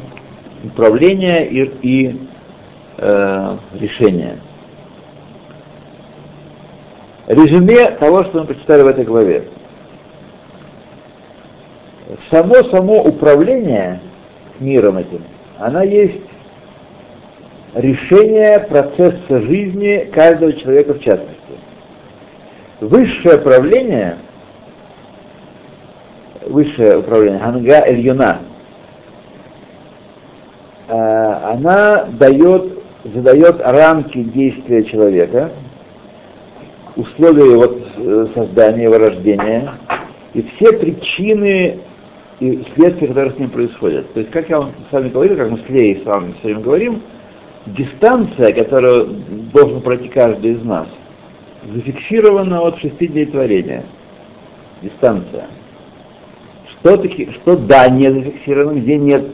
[0.63, 2.27] Управление и, и
[2.97, 4.39] э, решение.
[7.27, 9.47] Резюме того, что мы прочитали в этой главе.
[12.29, 14.01] Само-само управление
[14.59, 15.23] миром этим,
[15.59, 16.21] она есть
[17.75, 21.46] решение процесса жизни каждого человека в частности.
[22.79, 24.17] Высшее управление,
[26.45, 28.39] высшее управление, Анга Эльюна,
[30.87, 35.51] э, она дает, задает рамки действия человека,
[36.95, 39.71] условия его э, создания, его рождения,
[40.35, 41.79] и все причины
[42.39, 44.13] и следствия, которые с ним происходят.
[44.13, 46.49] То есть, как я вам с вами говорил, как мы с Леей с вами все
[46.49, 47.01] время говорим,
[47.65, 49.07] дистанция, которую
[49.51, 50.87] должен пройти каждый из нас,
[51.67, 53.83] зафиксирована от шести дней творения.
[54.81, 55.47] Дистанция.
[56.69, 59.25] Что, таки, что да, не зафиксировано, где нет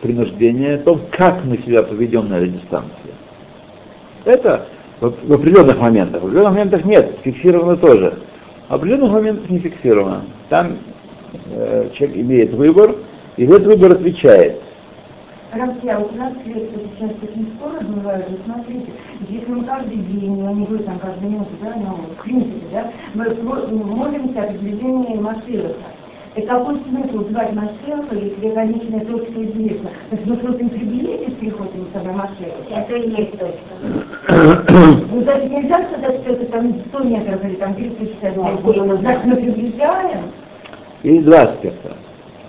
[0.00, 2.90] принуждения, о том, как мы себя поведем на этой дистанции.
[4.24, 4.66] Это
[5.00, 6.22] в, определенных моментах.
[6.22, 8.18] В определенных моментах нет, фиксировано тоже.
[8.68, 10.24] В определенных моментах не фиксировано.
[10.48, 10.78] Там
[11.50, 12.96] э, человек имеет выбор,
[13.36, 14.62] и этот выбор отвечает.
[15.56, 18.92] Друзья, у нас лекции сейчас очень скоро бывают, вот смотрите,
[19.26, 22.92] если мы каждый день, ну не будет там каждую минуту, да, но в принципе, да,
[23.14, 23.24] мы
[23.64, 25.74] молимся о приближении Машиаха.
[26.34, 29.90] И какой смысл звать Машеха, если конечная точка известна?
[30.10, 32.56] То есть мы просто приблизились приходим с собой Машеха.
[32.68, 33.56] Это и есть точка.
[35.10, 39.00] Ну, значит, нельзя сказать, что это там 100 метров или там 360 метров.
[39.00, 40.20] Значит, мы приближаем.
[41.02, 41.96] Есть два аспекта.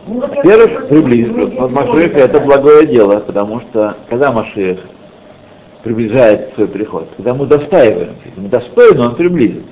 [0.08, 1.68] Во-первых, приблизиться.
[1.68, 4.80] Машех это благое дело, потому что когда Машех
[5.84, 9.64] приближает свой приход, когда мы достаиваем, если мы достойны, он приблизит.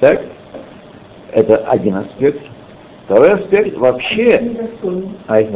[0.00, 0.22] Так?
[1.32, 2.40] Это один аспект.
[3.04, 4.42] Второй аспект вообще,
[5.28, 5.52] а если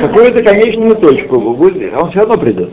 [0.00, 2.70] какую-то конечную точку, он все равно придет.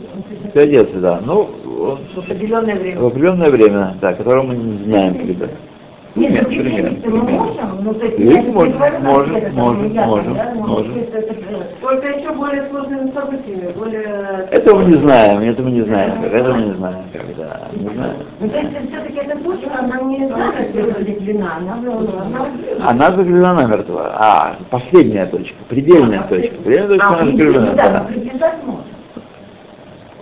[0.54, 1.20] Придет сюда.
[1.24, 3.00] Ну, он, в определенное время.
[3.00, 5.50] В определенное время, да, которое мы не знаем когда.
[6.16, 10.94] Нет, то есть можем, можем, можем, можем, можем.
[11.82, 14.48] Только еще более сложными событиями, более...
[14.52, 18.16] Этого мы не знаем, этого мы не знаем, этого мы не знаем, когда, не знаем.
[18.40, 21.78] Ну, то есть все-таки эта точка, она не закреплена, она
[22.90, 27.72] Она закреплена намертво, а последняя точка, предельная точка, предельная точка, она закреплена.
[27.74, 28.82] Да, но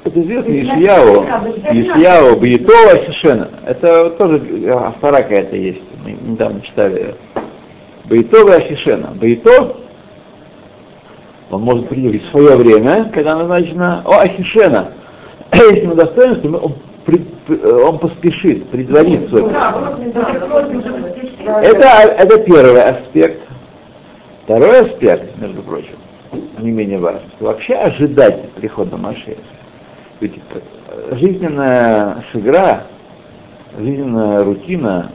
[0.08, 1.24] это известно Ишьяу,
[1.72, 3.50] Ишьяу, Бьетова, совершенно.
[3.66, 7.16] Это тоже автора какая-то есть, мы недавно читали.
[8.06, 9.12] Баитова и Ашишена.
[9.20, 9.78] Баитов,
[11.52, 14.92] он может прийти в свое время, когда назначено, о, Ахишена.
[15.54, 17.26] Если мы достоинство, мы, он, при,
[17.84, 19.44] он поспешит, предварит свой.
[21.64, 23.42] Это, это первый аспект.
[24.44, 25.96] Второй аспект, между прочим,
[26.60, 29.42] не менее важный, вообще ожидать прихода Машеха.
[30.20, 32.84] Ведь э, жизненная шигра,
[33.78, 35.12] жизненная рутина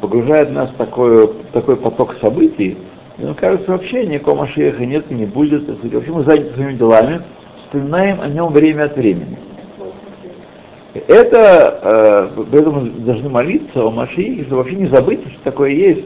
[0.00, 2.76] погружает нас в такой, такой поток событий,
[3.18, 5.68] и нам кажется, вообще никакого Машеха нет не будет.
[5.68, 7.22] Вообще мы заняты своими делами,
[7.64, 9.38] вспоминаем о нем время от времени.
[11.08, 16.04] Это, э, поэтому должны молиться о Машиихе, чтобы вообще не забыть, что такое есть.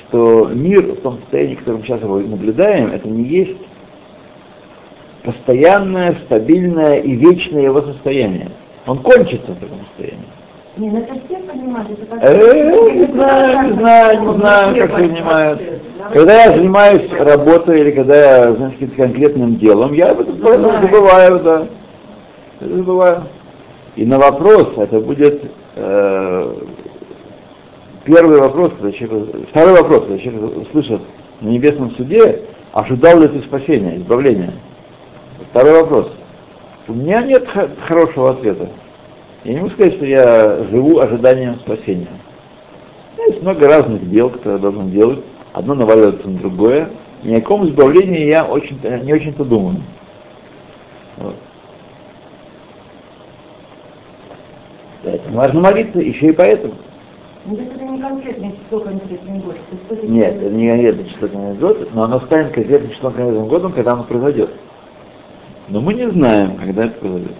[0.00, 3.58] Что мир в том состоянии, в котором сейчас его наблюдаем, это не есть
[5.24, 8.50] постоянное, стабильное и вечное его состояние.
[8.86, 10.26] Он кончится в таком состоянии.
[10.76, 12.24] Не, ну это все понимают, это как...
[12.24, 15.60] Э, не знаю, не знаю, не знаю, как понимают.
[16.12, 21.40] Когда я занимаюсь работой или когда я занимаюсь каким-то конкретным делом, я об этом забываю,
[21.40, 21.66] да.
[22.60, 23.24] Забываю.
[23.96, 26.54] И на вопрос, это будет э,
[28.04, 31.02] первый вопрос, когда человек, второй вопрос, когда человек услышит
[31.40, 34.54] на небесном суде, ожидал ли ты спасения, избавления.
[35.50, 36.12] Второй вопрос.
[36.86, 37.48] У меня нет
[37.86, 38.68] хорошего ответа.
[39.44, 42.08] Я не могу сказать, что я живу ожиданием спасения.
[43.26, 45.18] Есть много разных дел, которые я должен делать.
[45.52, 46.90] Одно наваливается на другое.
[47.24, 49.82] Ни о каком избавлении я очень, не очень-то думаю.
[51.16, 51.34] Вот.
[55.30, 56.74] Важно молиться еще и поэтому.
[57.46, 59.56] Ну, это не конкретное число конкретный год.
[60.04, 63.92] Нет, это не конкретное число конкретный год, но оно станет конкретным числом конкретным годом, когда
[63.92, 64.50] оно произойдет.
[65.70, 67.36] Но мы не знаем, когда это произойдет.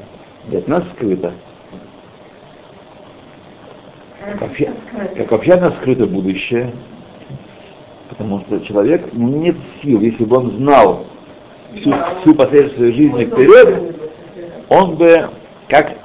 [0.50, 1.32] И от нас скрыто.
[4.22, 4.70] Как вообще,
[5.16, 6.72] как вообще от нас скрыто будущее,
[8.08, 11.06] потому что человек, ну, нет сил, если бы он знал,
[11.74, 13.96] всю, всю последующую жизнь вперед,
[14.68, 15.28] он бы,
[15.68, 15.96] как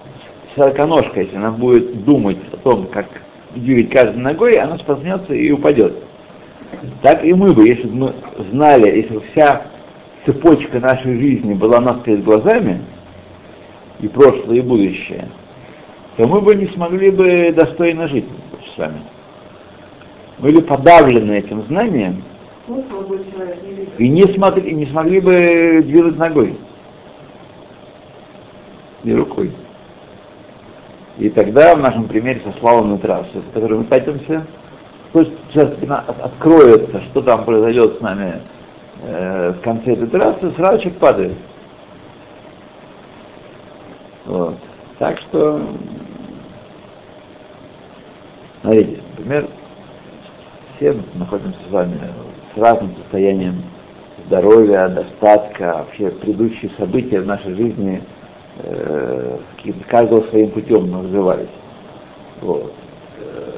[0.55, 3.05] сороконожка, если она будет думать о том, как
[3.53, 5.93] двигать каждой ногой, она споткнется и упадет.
[7.03, 8.13] Так и мы бы, если бы мы
[8.51, 9.67] знали, если бы вся
[10.25, 12.81] цепочка нашей жизни была у нас перед глазами,
[13.99, 15.29] и прошлое, и будущее,
[16.17, 18.25] то мы бы не смогли бы достойно жить
[18.73, 19.01] с вами.
[20.39, 22.23] Мы были подавлены этим знанием,
[23.97, 26.57] и не, смотри, не смогли бы двигать ногой
[29.03, 29.51] и рукой.
[31.17, 34.45] И тогда в нашем примере со славной трассы, в которой мы катимся,
[35.13, 35.69] пусть сейчас
[36.21, 38.41] откроется, что там произойдет с нами
[39.01, 41.37] э, в конце этой трассы, сразу человек падает.
[44.25, 44.55] Вот.
[44.97, 45.61] Так что,
[48.61, 49.47] смотрите, например,
[50.75, 51.99] все находимся с вами
[52.53, 53.63] с разным состоянием
[54.27, 58.01] здоровья, достатка, вообще предыдущие события в нашей жизни
[58.59, 59.37] э,
[59.87, 61.49] каждого своим путем мы развивались.
[62.41, 62.73] Вот.
[63.19, 63.54] Э,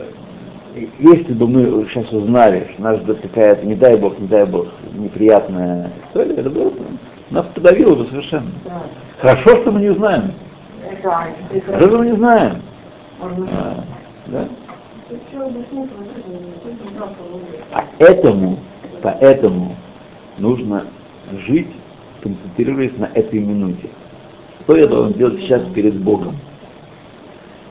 [0.99, 4.67] если бы мы сейчас узнали, что нас ждет какая-то, не дай бог, не дай бог,
[4.93, 6.79] неприятная история, это было бы,
[7.29, 8.51] нас подавило бы совершенно.
[8.65, 8.83] Да.
[9.19, 10.33] Хорошо, что мы не узнаем.
[11.03, 11.27] Да,
[11.65, 12.61] Хорошо, что мы не знаем.
[13.19, 13.83] А,
[14.27, 14.47] да?
[17.97, 18.59] Поэтому,
[19.01, 19.75] поэтому
[20.37, 20.85] нужно
[21.31, 21.69] жить,
[22.21, 23.89] концентрируясь на этой минуте.
[24.63, 26.35] Что я должен делать сейчас перед Богом?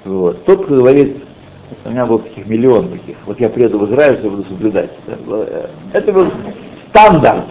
[0.05, 0.45] Вот.
[0.45, 1.19] Тот, кто говорит,
[1.85, 4.91] у меня был таких миллион таких, вот я приеду в Израиль, я буду соблюдать.
[5.93, 6.31] Это был
[6.91, 7.45] стандарт.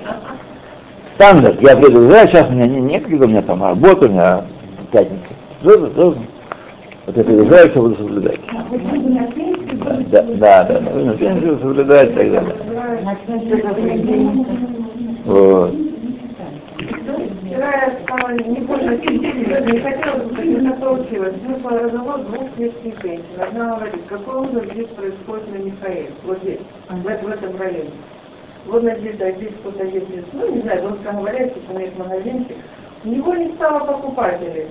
[1.16, 1.62] Стандарт.
[1.62, 4.46] Я приеду в Израиль, сейчас у меня не, некогда, у меня там работа, у меня
[4.92, 5.24] пятница.
[5.64, 6.26] Должен, должен.
[7.06, 8.40] Вот я приезжаю, все буду соблюдать.
[10.10, 10.92] Да, да, да, да.
[10.92, 12.56] Вы пенсию соблюдать и так далее.
[15.26, 15.76] Вот.
[17.56, 21.36] Вчера я стала не больно не хотела бы, как получилось.
[21.46, 23.40] Смысл разговор двух светских женщин.
[23.40, 27.92] Одна говорит, какой ужас здесь происходит на Михаил, вот здесь, в, в этом районе.
[28.66, 32.58] Вот на здесь, кто-то есть, ну, не знаю, он говорят, что есть магазинчик.
[33.06, 34.68] У него не стало покупателей.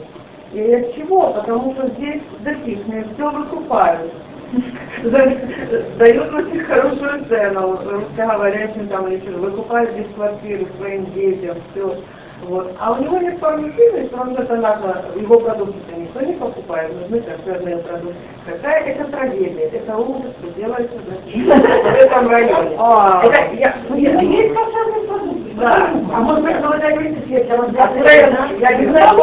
[0.53, 1.33] И от чего?
[1.33, 4.13] Потому что здесь достигные все выкупают.
[5.99, 11.97] Дают очень хорошую цену русскоговорящим там или выкупают здесь квартиры своим детям, все.
[12.43, 12.75] Вот.
[12.79, 17.79] А у него нет потому что это надо, его продукты никто не покупает, нужны консервные
[17.79, 18.17] продукты.
[18.45, 22.77] Какая это трагедия, это ужас, что делается в этом районе.
[22.79, 23.23] А.
[23.25, 25.51] Это, я, есть консервные продукты.
[25.55, 25.91] Да.
[26.13, 27.23] А может быть, вы говорите,
[28.61, 29.17] я не знаю,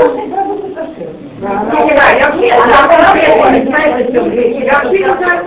[1.48, 2.88] знаю, я вообще, она
[3.66, 5.42] знаете, я вообще не знаю.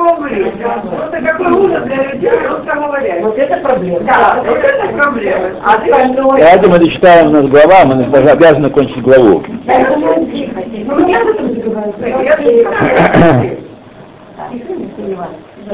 [0.97, 3.23] Просто какой ужас для людей русскоговорящих.
[3.23, 4.01] Вот это проблема.
[4.01, 5.47] Да, вот это проблема.
[5.65, 6.41] А остальное...
[6.41, 9.43] Поэтому мы читаем у нас глава, мы даже обязаны кончить главу.
[9.65, 10.63] Да, это не тихо.
[10.87, 11.45] Ну, я об этом.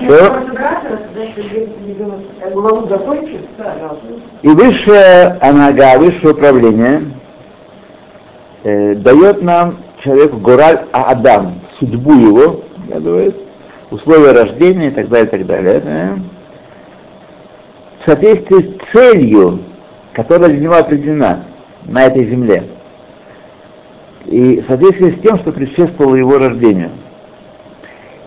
[0.02, 0.36] Что?
[4.42, 7.02] И высшая анага, высшее управление
[8.62, 13.36] э, дает нам человеку Гораль Адам, судьбу его, говорит,
[13.90, 15.80] условия рождения и так далее, и так далее.
[15.80, 16.18] Да?
[18.00, 19.60] В соответствии с целью,
[20.12, 21.44] которая для него определена
[21.84, 22.64] на этой земле.
[24.26, 26.90] И в соответствии с тем, что предшествовало его рождению.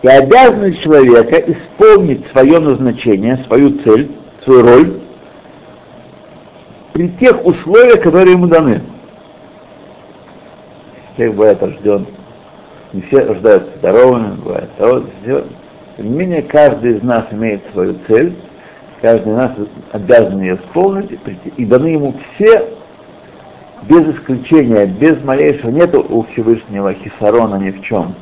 [0.02, 4.10] И обязанность человека исполнить свое назначение, свою цель,
[4.44, 5.00] свою роль
[6.92, 8.82] при тех условиях, которые ему даны
[11.16, 12.06] человек бывает рожден,
[12.92, 15.44] не все рождаются здоровыми, бывает все.
[15.96, 18.34] Тем не менее, каждый из нас имеет свою цель,
[19.00, 19.52] каждый из нас
[19.92, 21.18] обязан ее исполнить,
[21.56, 22.68] и даны ему все,
[23.82, 28.14] без исключения, без малейшего, нету у Всевышнего хисарона ни в чем,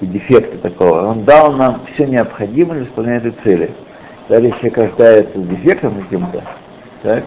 [0.00, 1.06] и дефекта такого.
[1.06, 3.70] Он дал нам все необходимое для исполнения этой цели.
[4.28, 6.42] Даже если рождается с дефектом каким-то,
[7.02, 7.24] так,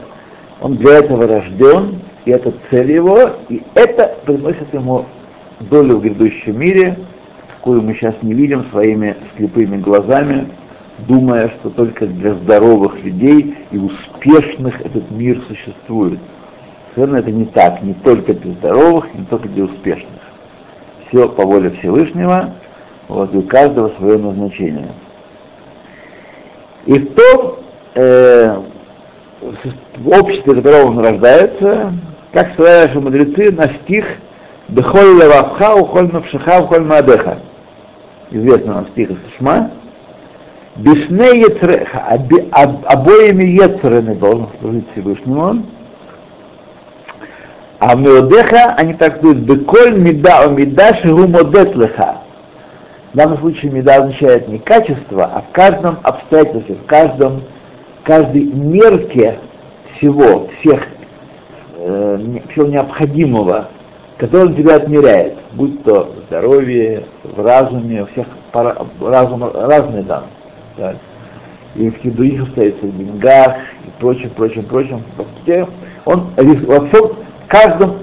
[0.62, 5.06] он для этого рожден, и это цель его, и это приносит ему
[5.62, 6.96] долю в грядущем мире,
[7.56, 10.48] какую мы сейчас не видим своими слепыми глазами,
[11.08, 16.20] думая, что только для здоровых людей и успешных этот мир существует.
[16.94, 20.22] Совершенно это не так, не только для здоровых, не только для успешных.
[21.08, 22.54] Все по воле Всевышнего,
[23.08, 24.92] вот, и у каждого свое назначение.
[26.86, 27.56] И в том,
[27.96, 28.62] э,
[29.98, 31.94] в обществе, в котором он рождается,
[32.32, 34.06] как сказали наши мудрецы, на стих
[34.68, 37.40] «Бехоль левавха, ухоль навшиха, ухоль маадеха».
[38.32, 39.72] Известный нам стих из Шма.
[40.76, 42.08] Бишне яцреха,
[42.86, 45.66] обоими яцерами должен служить Всевышнему.
[47.80, 52.20] А меодеха они трактуют беколь мида о мида шигу модет леха.
[53.14, 57.42] В данном случае меда означает не качество, а в каждом обстоятельстве, в каждом,
[58.04, 59.40] каждой мерке
[59.98, 60.86] всего, всех,
[61.80, 63.70] э, всего необходимого,
[64.18, 70.24] который он тебя отмеряет, будь то в здоровье, в разуме, у всех разум, разные там.
[70.76, 70.98] Так.
[71.76, 75.04] И в других обстоятельствах, в деньгах и прочем, прочем, прочем.
[76.06, 77.12] Он во всем,
[77.48, 78.00] каждом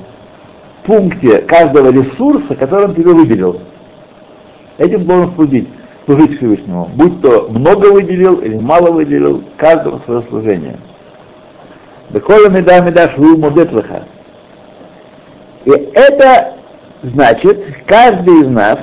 [0.85, 3.61] пункте каждого ресурса, который он тебе выделил.
[4.79, 5.69] Этим должен служить,
[6.05, 6.91] служить Всевышнему.
[6.95, 10.77] Будь то много выделил или мало выделил, каждому свое служение.
[12.11, 13.71] Бекола меда меда шву модет
[15.65, 16.55] И это
[17.03, 18.79] значит, каждый из нас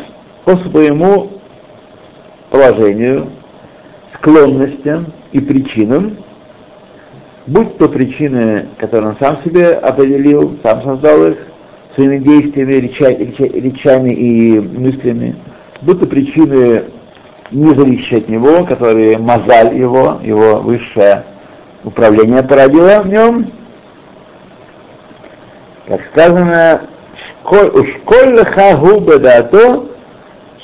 [0.46, 1.30] по своему
[2.50, 3.30] положению,
[4.16, 6.18] склонностям и причинам,
[7.48, 11.38] будь то причины, которые он сам себе определил, сам создал их,
[11.96, 15.36] своими действиями, речами и мыслями,
[15.82, 16.84] будь то причины,
[17.52, 21.24] не зависящие от него, которые мозаль его, его высшее
[21.84, 23.52] управление породило в нем,
[25.88, 26.82] как сказано,
[27.44, 29.86] ушколь леха гу бедато,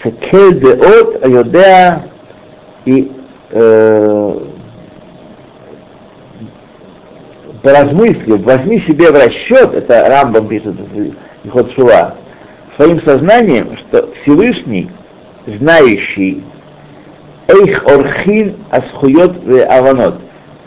[0.01, 2.03] шекель деот айодеа
[2.85, 3.11] и
[3.51, 4.39] э,
[7.61, 10.75] поразмыслив, возьми себе в расчет, это Рамбам пишет,
[11.43, 12.15] Ихот Шува,
[12.75, 14.89] своим сознанием, что Всевышний
[15.45, 16.43] знающий
[17.47, 19.31] Эйх Орхин Асхует
[19.69, 20.15] Аванот,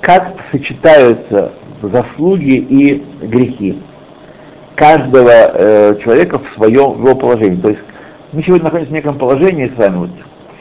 [0.03, 3.79] как сочетаются заслуги и грехи
[4.75, 7.61] каждого э, человека в своем его положении.
[7.61, 7.83] То есть
[8.33, 10.11] мы сегодня находимся в неком положении с вами вот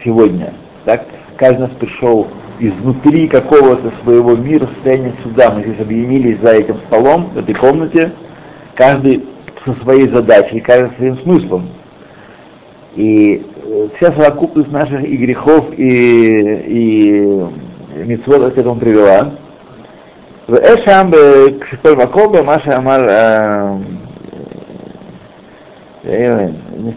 [0.03, 0.53] сегодня,
[0.85, 1.05] так?
[1.37, 2.27] Каждый нас пришел
[2.59, 5.49] изнутри какого-то своего мира, состояния сюда.
[5.49, 8.11] Мы здесь объединились за этим столом, в этой комнате,
[8.75, 9.25] каждый
[9.65, 11.69] со своей задачей, каждый своим смыслом.
[12.95, 19.31] И э, вся совокупность наших и грехов, и, и митцвот к этому привела.
[20.47, 21.11] В Эшам
[21.59, 23.79] Кшиколь Макобе Маша Амар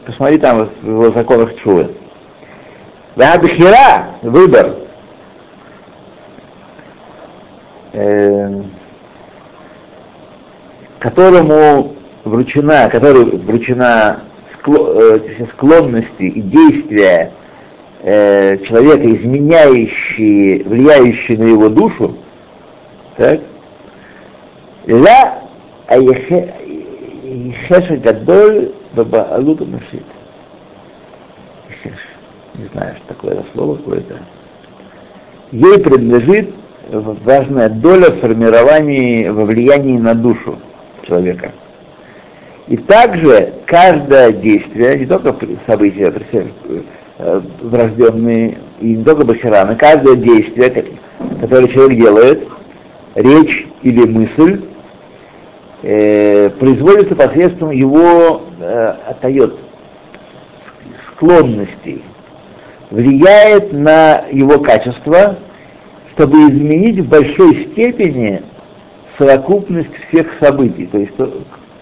[0.07, 1.90] посмотри там в его законах Чувы.
[3.16, 4.76] Вабхира, выбор,
[10.99, 14.20] которому вручена, который вручена
[15.53, 17.30] склонности и действия
[18.05, 22.16] э, человека, изменяющие, влияющие на его душу,
[23.16, 23.40] так,
[24.86, 25.42] ла
[25.90, 30.05] ехеша гадоль бабаалута машит.
[32.55, 34.18] Не знаю, что такое это слово какое-то.
[35.50, 36.55] Ей принадлежит
[36.90, 40.59] важная доля в формировании, во влиянии на душу
[41.02, 41.52] человека.
[42.68, 45.36] И также каждое действие, не только
[45.66, 46.46] события э,
[47.19, 50.87] врожденные, и не только бахираны, каждое действие,
[51.41, 52.49] которое человек делает,
[53.15, 54.65] речь или мысль,
[55.83, 59.55] э, производится посредством его э, отает
[61.12, 62.03] склонностей,
[62.91, 65.37] влияет на его качество,
[66.15, 68.43] чтобы изменить в большой степени
[69.19, 70.87] совокупность всех событий.
[70.87, 71.12] То есть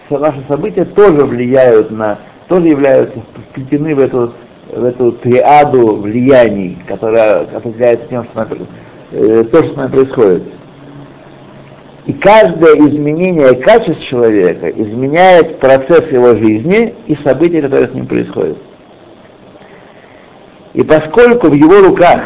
[0.09, 3.19] наши события тоже влияют на, тоже являются
[3.49, 4.33] вплетены в эту,
[4.75, 8.47] в эту триаду влияний, которая определяется тем, что
[9.11, 10.43] э, то, что с нами происходит.
[12.05, 18.57] И каждое изменение качеств человека изменяет процесс его жизни и события, которые с ним происходят.
[20.73, 22.23] И поскольку в его руках,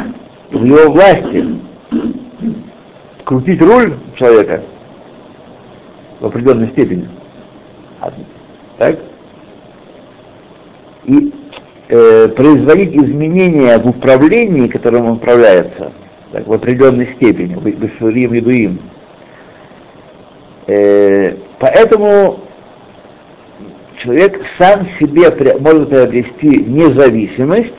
[0.51, 1.59] в его власти
[3.23, 4.63] крутить руль человека
[6.21, 7.07] в определенной степени,
[8.77, 8.97] так?
[11.05, 11.33] И
[11.89, 15.91] э, производить изменения в управлении, которым он управляется,
[16.31, 18.79] так, в определенной степени, Бешурим и Дуим.
[20.67, 22.39] Э, поэтому
[23.97, 27.73] человек сам себе может приобрести независимость,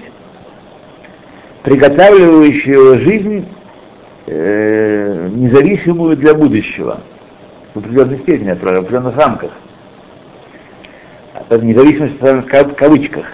[1.63, 3.47] приготавливающую жизнь
[4.27, 7.01] э, независимую для будущего
[7.75, 9.51] в определенной степени, в определенных рамках
[11.51, 13.27] независимость в кавычках.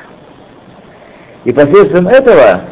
[1.45, 2.63] И посредством этого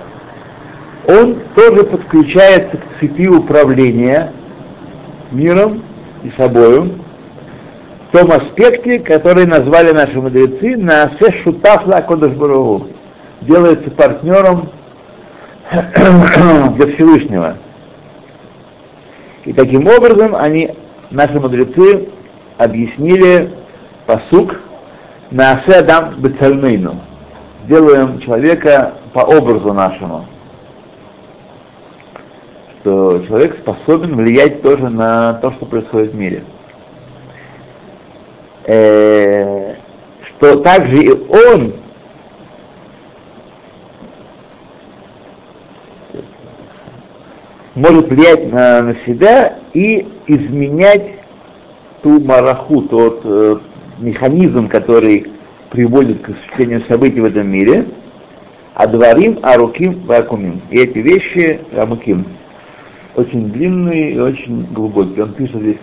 [1.06, 4.32] он тоже подключается к цепи управления
[5.30, 5.82] миром
[6.22, 6.98] и собою
[8.08, 12.88] в том аспекте, который назвали наши мудрецы на Сешутафла Кодашбурову,
[13.40, 14.70] делается партнером
[15.72, 17.56] для Всевышнего.
[19.44, 20.74] И таким образом они,
[21.10, 22.08] наши мудрецы,
[22.58, 23.50] объяснили
[24.06, 24.60] посук
[25.30, 27.00] на Адам Бецальмейну.
[27.68, 30.26] Делаем человека по образу нашему.
[32.80, 36.44] Что человек способен влиять тоже на то, что происходит в мире.
[38.64, 39.74] Э,
[40.24, 41.74] что также и он
[47.76, 51.20] может влиять на, на себя и изменять
[52.02, 53.58] ту мараху, тот э,
[53.98, 55.31] механизм, который
[55.72, 57.86] приводит к осуществлению событий в этом мире,
[58.74, 60.60] а дворим, а руким, вакумим.
[60.70, 62.26] И эти вещи, рамуким,
[63.16, 65.24] очень длинные и очень глубокие.
[65.24, 65.78] Он пишет здесь,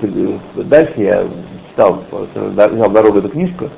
[0.56, 1.26] дальше я
[1.70, 2.04] читал,
[2.36, 3.70] взял дорогу эту книжку,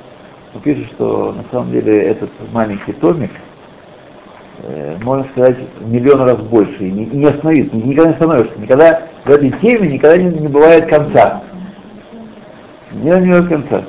[0.54, 3.30] он пишет, что на самом деле этот маленький томик,
[4.64, 9.30] э, можно сказать, миллион раз больше, и не, не остановиться, никогда не остановишься, никогда в
[9.30, 11.42] этой теме никогда не, не бывает конца.
[12.92, 13.84] Никогда не бывает конца.